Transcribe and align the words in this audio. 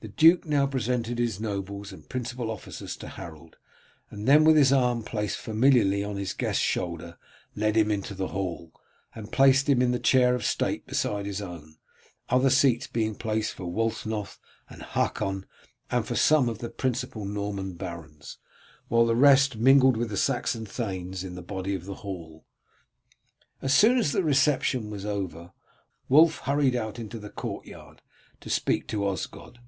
The 0.00 0.12
duke 0.12 0.44
now 0.44 0.68
presented 0.68 1.18
his 1.18 1.40
nobles 1.40 1.92
and 1.92 2.08
principal 2.08 2.48
officers 2.48 2.96
to 2.98 3.08
Harold, 3.08 3.56
and 4.08 4.28
then 4.28 4.44
with 4.44 4.54
his 4.54 4.72
arm 4.72 5.02
placed 5.02 5.36
familiarly 5.36 6.04
on 6.04 6.14
his 6.16 6.32
guest's 6.32 6.62
shoulder 6.62 7.18
led 7.56 7.76
him 7.76 7.90
into 7.90 8.14
the 8.14 8.28
hall, 8.28 8.70
and 9.16 9.32
placed 9.32 9.68
him 9.68 9.82
in 9.82 9.90
the 9.90 9.98
chair 9.98 10.36
of 10.36 10.44
state 10.44 10.86
beside 10.86 11.26
his 11.26 11.42
own, 11.42 11.78
other 12.28 12.50
seats 12.50 12.86
being 12.86 13.16
placed 13.16 13.54
for 13.54 13.64
Wulfnoth 13.66 14.38
and 14.70 14.80
Hakon 14.80 15.44
and 15.90 16.06
for 16.06 16.14
some 16.14 16.48
of 16.48 16.58
the 16.58 16.70
principal 16.70 17.24
Norman 17.24 17.74
barons, 17.74 18.38
while 18.86 19.06
the 19.06 19.16
rest 19.16 19.56
mingled 19.56 19.96
with 19.96 20.10
the 20.10 20.16
Saxon 20.16 20.64
thanes 20.66 21.24
in 21.24 21.34
the 21.34 21.42
body 21.42 21.74
of 21.74 21.84
the 21.84 21.96
hall. 22.04 22.44
As 23.60 23.74
soon 23.74 23.98
as 23.98 24.12
the 24.12 24.22
reception 24.22 24.88
was 24.88 25.04
over 25.04 25.50
Wulf 26.08 26.38
hurried 26.42 26.76
out 26.76 27.00
into 27.00 27.18
the 27.18 27.28
courtyard 27.28 28.02
to 28.38 28.48
speak 28.48 28.86
to 28.86 29.04
Osgod. 29.04 29.58